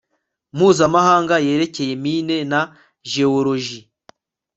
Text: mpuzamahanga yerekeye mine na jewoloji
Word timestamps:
mpuzamahanga 0.55 1.35
yerekeye 1.47 1.93
mine 2.03 2.37
na 2.51 2.61
jewoloji 3.09 3.79